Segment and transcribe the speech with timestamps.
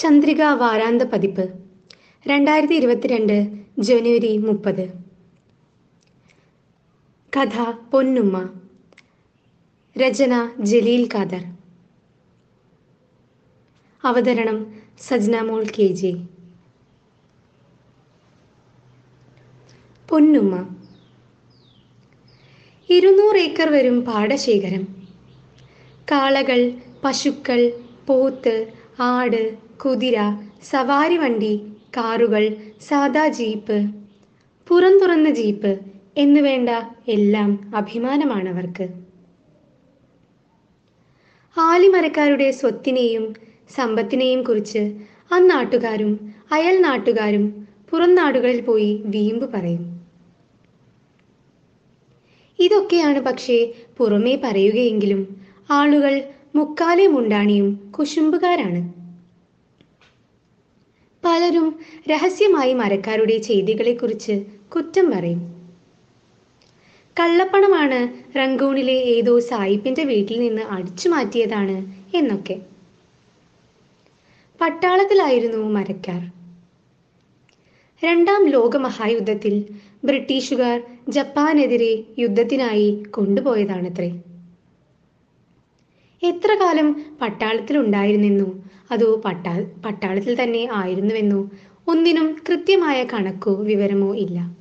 [0.00, 1.44] ചന്ദ്രിക വാരാന്ത പതിപ്പ്
[2.26, 5.00] രണ്ടായിരത്തി ഇരുപത്തിരണ്ട് ജനുവരി മുപ്പത്.
[7.32, 8.48] കഥ പൊന്നുമ്മ.
[9.98, 11.42] രചന ജലീൽ ഖാദർ.
[14.04, 16.12] അവതരണം സജ്ന മോൾ കെ ജെ.
[20.08, 20.68] പൊന്നുമ്മ.
[22.88, 25.06] ഇരുന്നൂറ് ഏക്കർ വരും പാടശേഖരം.
[26.10, 26.72] കാളകൾ
[27.04, 29.42] പശുക്കൾ പോത്ത് ആട്
[29.78, 30.16] കുതിര
[30.62, 31.52] സവാരി വണ്ടി
[31.96, 32.56] കാറുകൾ
[32.88, 33.76] സാദാ ജീപ്പ്
[34.68, 35.80] പുറം തുറന്ന ജീപ്പ്
[36.16, 36.68] എന്നു വേണ്ട
[37.08, 38.86] എല്ലാം അഭിമാനമാണവർക്ക്.
[41.58, 43.24] ആലിമരക്കാരുടെ സ്വത്തിനെയും
[43.76, 44.82] സമ്പത്തിനെയും കുറിച്ച്
[45.32, 47.44] അന്നാട്ടുകാരും അയൽ നാട്ടുകാരും
[47.90, 49.84] പുറം നാടുകളിൽ പോയി വീമ്പ് പറയും.
[52.58, 55.22] ഇതൊക്കെയാണ് പക്ഷേ പുറമേ പറയുകയെങ്കിലും
[55.70, 56.14] ആളുകൾ
[56.54, 58.80] മുക്കാലെ മുണ്ടാണിയും കുശുമ്പുകാരാണ്.
[61.24, 61.78] പലരും
[62.10, 64.44] രഹസ്യമായി മരക്കാരുടെ ചെയ്തികളെക്കുറിച്ച്
[64.76, 65.40] കുറ്റം പറയും.
[67.20, 67.98] കള്ളപ്പണമാണ്
[68.36, 71.76] റങ്കൂണിലെ ഏതോ സായിപ്പിന്റെ വീട്ടിൽ നിന്ന് അടിച്ചു മാറ്റിയതാണ്
[72.16, 72.56] എന്നൊക്കെ.
[74.60, 76.22] പട്ടാളത്തിലായിരുന്നു മരക്കാർ.
[78.04, 79.54] രണ്ടാം ലോക മഹായുദ്ധത്തിൽ
[80.04, 84.10] ബ്രിട്ടീഷുകാർ ജപ്പാനെതിരെ യുദ്ധത്തിനായി കൊണ്ടുപോയതാണത്രേ.
[86.22, 88.62] എത്ര കാലം പട്ടാളത്തിൽ ഉണ്ടായിരുന്നെന്നോ?
[88.90, 91.50] അതോ പട്ടാ പട്ടാളത്തിൽ തന്നെ ആയിരുന്നുവെന്നോ?
[91.88, 94.56] ഒന്നിനും കൃത്യമായ കണക്കോ വിവരമോ ഇല്ല.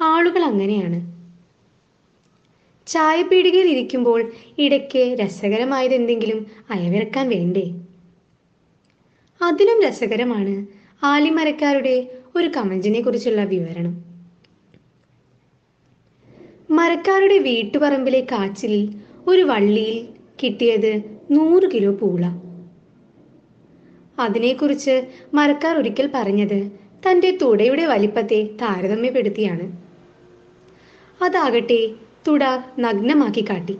[0.00, 1.14] ആളുകൾ അങ്ങനെയാണ്.
[2.86, 7.74] ചായ ചായപ്പീടികയിൽ ഇരിക്കുമ്പോൾ ഇടയ്ക്ക് രസകരമായത് എന്തെങ്കിലും അയവിറക്കാൻ വേണ്ടേ?
[9.42, 10.66] അതിലും രസകരമാണ്
[11.02, 14.04] ആലിമരക്കാരുടെ ഒരു കമഞ്ചിനെ കുറിച്ചുള്ള വിവരണം.
[16.70, 18.94] മരക്കാരുടെ വീട്ടുപറമ്പിലെ കാച്ചിലിൽ
[19.26, 20.08] ഒരു വള്ളിയിൽ
[20.44, 20.90] കിട്ടിയത്
[21.30, 22.24] നൂറ് കിലോ പൂള.
[24.18, 24.94] അതിനെക്കുറിച്ച്
[25.34, 26.58] മരക്കാർ ഒരിക്കൽ പറഞ്ഞത്
[27.06, 29.64] തന്റെ തുടയുടെ വലിപ്പത്തെ താരതമ്യപ്പെടുത്തിയാണ്.
[31.22, 31.80] അതാകട്ടെ
[32.28, 32.44] തുട
[32.78, 33.76] നഗ്നമാക്കി കാട്ടി.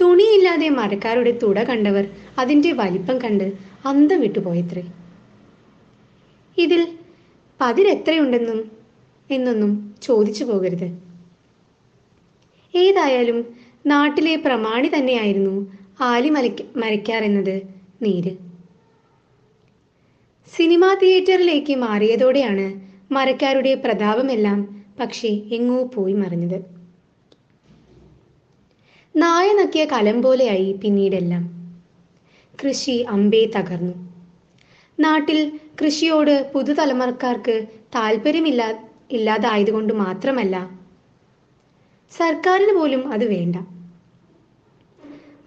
[0.00, 2.04] തുണിയില്ലാതെ മരക്കാരുടെ തുട കണ്ടവർ
[2.38, 3.52] അതിന്റെ വലിപ്പം കണ്ട്
[3.86, 4.82] അന്തം വിട്ടുപോയത്രേ
[6.58, 6.82] ഇതിൽ
[7.60, 8.72] പതിരെത്രയുണ്ടെന്നും
[9.30, 10.88] എന്നൊന്നും ചോദിച്ചു പോകരുത്.
[12.74, 13.38] ഏതായാലും
[13.86, 17.62] നാട്ടിലെ പ്രമാണി തന്നെയായിരുന്നു ആലി മലയ്ക്ക് മരയ്ക്കാറെന്നത്
[18.02, 18.36] നീര്.
[20.56, 22.66] സിനിമാ തിയേറ്ററിലേക്ക് മാറിയതോടെയാണ്
[23.12, 26.58] മരക്കാരുടെ പ്രതാപമെല്ലാം പക്ഷേ എങ്ങോ പോയി മറിഞ്ഞത്.
[29.16, 31.44] നായ നക്കിയ കലം പോലെയായി പിന്നീടെല്ലാം.
[32.62, 33.94] കൃഷി അമ്പേ തകർന്നു.
[34.98, 38.74] നാട്ടിൽ കൃഷിയോട് പുതുതലമുറക്കാർക്ക് താല്പര്യമില്ലാ
[39.10, 40.56] ഇല്ലാതായതുകൊണ്ട് മാത്രമല്ല
[42.12, 43.56] സർക്കാരിന് പോലും അത് വേണ്ട.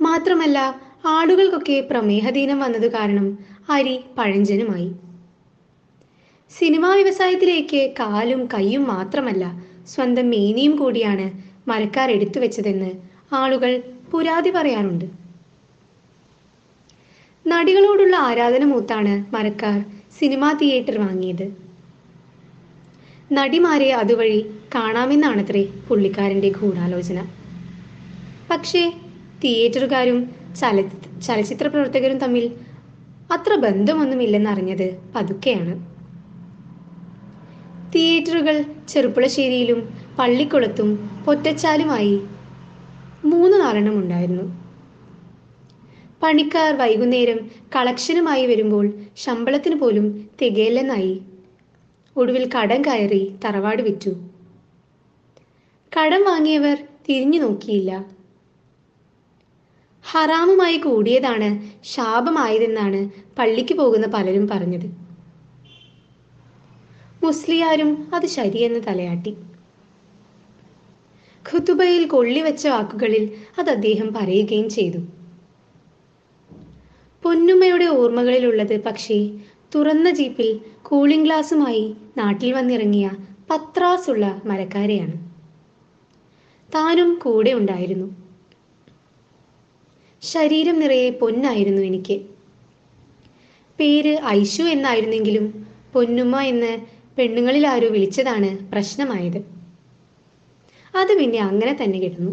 [0.08, 0.58] മാത്രമല്ല
[1.06, 3.28] ആടുകൾക്കൊക്കെ പ്രമേഹദീനം വന്നത് കാരണം
[3.70, 4.90] അരി പഴഞ്ചനുമായി.
[6.52, 9.46] സിനിമാ വ്യവസായത്തിലേക്ക് കാലും കൈയും മാത്രമല്ല
[9.88, 11.26] സ്വന്തം മേനിയും കൂടിയാണ്
[11.70, 12.92] മരക്കാർ എടുത്തു വെച്ചതെന്ന്
[13.36, 13.72] ആളുകൾ
[14.12, 15.06] പുരാതി പറയാറുണ്ട്.
[17.46, 19.78] നടികളോടുള്ള ആരാധന മൂത്താണ് മരക്കാർ
[20.20, 21.48] സിനിമാ തിയേറ്റർ വാങ്ങിയത്.
[23.32, 24.40] നടിമാരെ അതുവഴി
[24.76, 27.20] കാണാമെന്നാണത്രേ പുള്ളിക്കാരന്റെ ഗൂഢാലോചന.
[28.52, 28.84] പക്ഷേ
[29.44, 30.20] തിയേറ്ററുകാരും
[30.60, 30.82] ചല
[31.22, 32.46] ചലച്ചിത്ര പ്രവർത്തകരും തമ്മിൽ
[33.32, 35.74] അത്ര ബന്ധമൊന്നുമില്ലെന്നറിഞ്ഞത് പതുക്കെയാണ്.
[37.96, 39.80] തിയേറ്ററുകൾ ചെറുപ്പുളശ്ശേരിയിലും
[40.20, 40.90] പള്ളിക്കുളത്തും
[41.26, 42.22] പൊറ്റച്ചാലുമായി
[43.26, 44.46] മൂന്ന് നാലെണ്ണം ഉണ്ടായിരുന്നു
[46.24, 47.40] പണിക്കാർ വൈകുന്നേരം
[47.76, 48.86] കളക്ഷനുമായി വരുമ്പോൾ
[49.18, 50.06] ശമ്പളത്തിന് പോലും
[50.42, 51.22] തികയില്ലെന്നായി
[52.16, 54.10] ഒടുവിൽ കടം കയറി തറവാട് വിറ്റു.
[55.92, 56.78] കടം വാങ്ങിയവർ
[57.10, 58.17] തിരിഞ്ഞു നോക്കിയില്ല.
[60.12, 63.10] ഹറാമുമായി കൂടിയതാണ് ശാപമായതെന്നാണ്
[63.40, 64.86] പള്ളിക്ക് പോകുന്ന പലരും പറഞ്ഞത്.
[67.24, 69.38] മുസ്ലിയാരും അത് ശരിയെന്ന് തലയാട്ടി.
[71.46, 74.98] ഖുതുബയിൽ കൊള്ളിവെച്ച വാക്കുകളിൽ അത് അദ്ദേഹം പറയുകയും ചെയ്തു.
[77.24, 79.30] പൊന്നുമ്മയുടെ ഓർമ്മകളിലുള്ളത് പക്ഷേ
[79.76, 83.12] തുറന്ന ജീപ്പിൽ കൂളിംഗ് ഗ്ലാസുമായി നാട്ടിൽ വന്നിറങ്ങിയ
[83.50, 85.16] പത്രാസുള്ള മരക്കാരെയാണ്.
[86.76, 88.27] താനും കൂടെ ഉണ്ടായിരുന്നു.
[90.24, 92.26] ശരീരം നിറയെ പൊന്നായിരുന്നു എനിക്ക്.
[93.80, 95.46] പേര് ഐഷു എന്നായിരുന്നെങ്കിലും
[95.94, 96.72] പൊന്നുമ്മ എന്ന്
[97.18, 99.40] പെണ്ണുങ്ങളിൽ ആരോ വിളിച്ചതാണ് പ്രശ്നമായത്.
[100.96, 102.32] അത് പിന്നെ അങ്ങനെ തന്നെ കിടന്നു.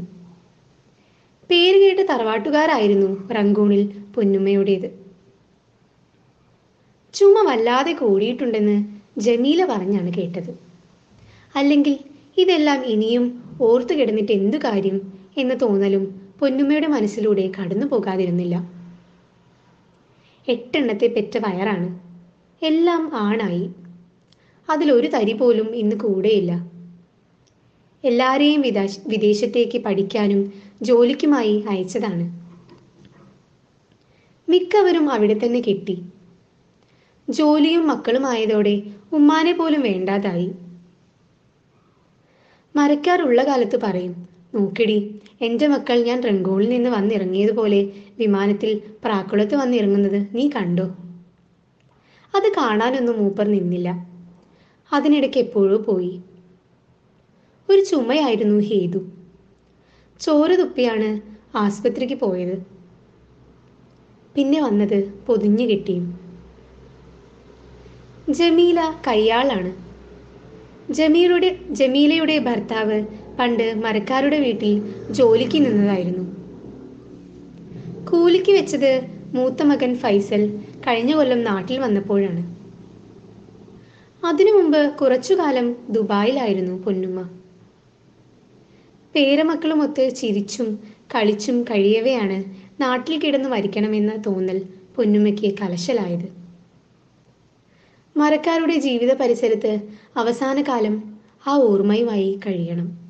[1.50, 3.82] പേര് കേട്ട് തറവാട്ടുകാരായിരുന്നു റങ്കൂണിൽ
[4.14, 4.88] പൊന്നുമ്മയുടേത്.
[7.14, 8.76] ചുമ വല്ലാതെ കൂടിയിട്ടുണ്ടെന്ന്
[9.18, 10.52] ജമീല പറഞ്ഞാണ് കേട്ടത്.
[11.54, 11.98] അല്ലെങ്കിൽ
[12.38, 13.24] ഇതെല്ലാം ഇനിയും
[13.60, 14.96] ഓർത്തു കിടന്നിട്ട് എന്തു കാര്യം
[15.36, 18.70] എന്ന് തോന്നലും പൊന്നുമ്മയുടെ മനസ്സിലൂടെ കടന്നു പോകാതിരുന്നില്ല.
[20.48, 22.00] എട്ടെണ്ണത്തെ പെറ്റ വയറാണ്.
[22.64, 23.70] എല്ലാം ആണായി.
[24.70, 26.70] അതിലൊരു തരി പോലും ഇന്ന് കൂടെയില്ല.
[28.04, 30.52] എല്ലാരെയും വിദേശ വിദേശത്തേക്ക് പഠിക്കാനും
[30.82, 32.24] ജോലിക്കുമായി അയച്ചതാണ്.
[34.48, 36.02] മിക്കവരും അവിടെ തന്നെ കിട്ടി.
[37.30, 38.82] ജോലിയും മക്കളുമായതോടെ
[39.12, 40.50] ഉമ്മാനെ പോലും വേണ്ടാതായി.
[42.76, 45.20] മരക്കാറുള്ള കാലത്ത് പറയും നോക്കിടി.
[45.40, 50.84] എന്റെ മക്കൾ ഞാൻ റംഗോളിൽ നിന്ന് വന്നിറങ്ങിയതുപോലെ വിമാനത്തിൽ പ്രാക്കുളത്ത് വന്നിറങ്ങുന്നത് നീ കണ്ടോ?
[52.34, 54.06] അത് കാണാനൊന്നും മൂപ്പർ നിന്നില്ല.
[54.92, 56.20] അതിനിടയ്ക്ക് എപ്പോഴോ പോയി.
[57.70, 58.98] ഒരു ചുമയായിരുന്നു ഹേതു.
[60.20, 61.20] ചോര തുപ്പിയാണ്
[61.56, 62.66] ആസ്പത്രിക്ക് പോയത്.
[64.36, 66.20] പിന്നെ വന്നത് പൊതിഞ്ഞു കിട്ടിയും.
[68.30, 69.84] ജമീല കയ്യാളാണ്.
[70.92, 76.24] ജമീലയുടെ ജമീലയുടെ ഭർത്താവ് പണ്ട് മരക്കാരുടെ വീട്ടിൽ ജോലിക്ക് നിന്നതായിരുന്നു.
[78.10, 79.00] കൂലിക്ക് വെച്ചത്
[79.34, 82.56] മൂത്ത മകൻ ഫൈസൽ കഴിഞ്ഞ കൊല്ലം നാട്ടിൽ വന്നപ്പോഴാണ്.
[84.26, 87.22] അതിനു മുമ്പ് കുറച്ചു കാലം ദുബായിലായിരുന്നു പൊന്നുമ്മ.
[89.14, 90.78] പേരമക്കളുമൊത്ത് ചിരിച്ചും
[91.14, 92.44] കളിച്ചും കഴിയവെയാണ്
[92.80, 94.62] നാട്ടിൽ കിടന്ന് മരിക്കണമെന്ന തോന്നൽ
[94.96, 96.44] പൊന്നുമ്മയ്ക്ക് കലശലായത്.
[98.16, 99.80] മരക്കാരുടെ ജീവിത പരിസരത്ത്
[100.16, 103.03] അവസാന കാലം ആ ഓർമ്മയുമായി കഴിയണം.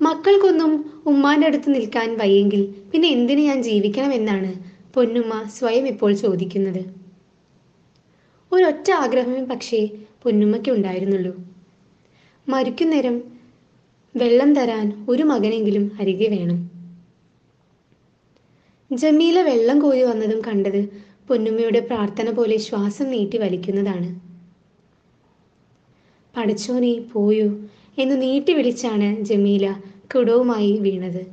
[0.00, 0.72] മക്കൾക്കൊന്നും
[1.06, 4.50] ഉമ്മാന്റെ അടുത്ത് നിൽക്കാൻ വയ്യെങ്കിൽ പിന്നെ എന്തിന് ഞാൻ ജീവിക്കണം എന്നാണ്
[4.94, 6.82] പൊന്നുമ്മ സ്വയം ഇപ്പോൾ ചോദിക്കുന്നത്.
[8.52, 9.80] ഒരൊറ്റ ആഗ്രഹമേ പക്ഷേ
[10.22, 11.32] പൊന്നുമ്മയ്ക്ക് ഉണ്ടായിരുന്നുള്ളൂ.
[12.48, 13.16] മരിക്കുന്നേരം
[14.16, 16.58] വെള്ളം തരാൻ ഒരു മകനെങ്കിലും അരികെ വേണം.
[18.92, 20.80] ജമീല വെള്ളം കോരി വന്നതും കണ്ടത്
[21.28, 24.20] പൊന്നുമ്മയുടെ പ്രാർത്ഥന പോലെ ശ്വാസം നീട്ടി വലിക്കുന്നതാണ്.
[26.36, 27.48] പടച്ചോനെ പോയോ
[27.98, 29.74] എന്ന് നീട്ടി വിളിച്ചാണ് ജമീല
[30.14, 31.26] കുടവുമായി വീണത്.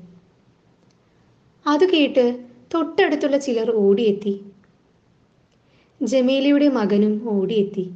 [1.68, 4.40] അത് കേട്ട് തൊട്ടടുത്തുള്ള ചിലർ ഓടിയെത്തി.
[6.04, 7.92] ജമീലയുടെ മകനും ഓടിയെത്തി.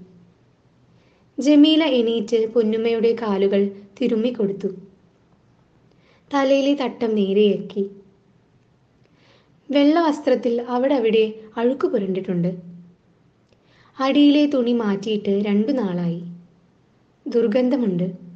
[1.39, 3.71] ജമീല എണീറ്റ് പൊന്നുമ്മയുടെ കാലുകൾ
[4.01, 4.67] തിരുമ്മിക്കൊടുത്തു.
[6.33, 7.89] തലയിലെ തട്ടം നേരെയാക്കി.
[9.71, 12.55] വെള്ള വസ്ത്രത്തിൽ അവിടെ അവിടെ അഴുക്ക് പുരണ്ടിട്ടുണ്ട്.
[13.99, 16.23] അടിയിലെ തുണി മാറ്റിയിട്ട് രണ്ടു നാളായി.
[17.27, 18.26] ദുർഗന്ധമുണ്ട്.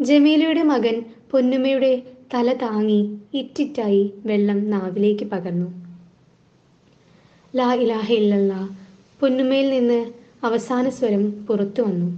[0.00, 2.02] ജമീലയുടെ മകൻ പൊന്നുമ്മയുടെ
[2.34, 2.98] തല താങ്ങി
[3.34, 5.66] ഇറ്റിറ്റായി വെള്ളം നാവിലേക്ക് പകർന്നു.
[7.56, 8.68] ലാ ഇലാഹ ഇല്ലല്ല.
[9.20, 9.98] പൊന്നുമ്മയിൽ നിന്ന്
[10.46, 12.08] അവസാന സ്വരം പുറത്തു വന്നു.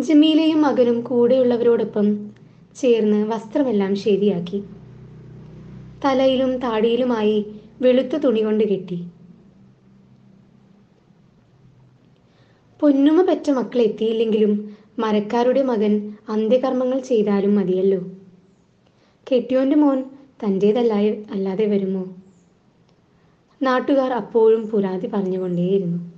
[0.00, 2.30] ജമീലയും മകനും കൂടെയുള്ളവരോടൊപ്പം
[2.76, 4.62] ചേർന്ന് വസ്ത്രമെല്ലാം ശരിയാക്കി.
[6.04, 7.46] തലയിലും താടിയിലുമായി
[7.82, 8.98] വെളുത്ത തുണി കൊണ്ട് കെട്ടി.
[12.80, 17.98] പൊന്നുമ പെറ്റ മക്കൾ എത്തിയില്ലെങ്കിലും മരക്കാരുടെ മകൻ അന്ത്യകർമ്മങ്ങൾ ചെയ്താലും മതിയല്ലോ.
[19.32, 20.04] കെട്ടിയോന്റെ മോൻ
[20.44, 22.16] തന്റേതല്ലായ അല്ലാതെ വരുമോ?
[23.62, 26.09] നാട്ടുകാർ അപ്പോഴും പുരാതി പറഞ്ഞുകൊണ്ടേയിരുന്നു.